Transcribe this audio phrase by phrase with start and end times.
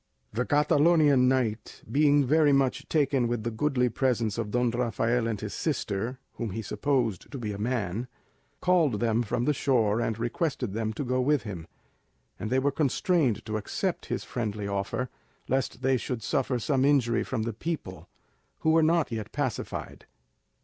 [0.33, 5.39] The Catalonian knight being very much taken with the goodly presence of Don Rafael and
[5.39, 8.07] his sister (whom he supposed to be a man),
[8.61, 11.67] called them from the shore, and requested them to go with him,
[12.39, 15.07] and they were constrained to accept his friendly offer,
[15.47, 18.09] lest they should suffer some injury from the people,
[18.61, 20.07] who were not yet pacified.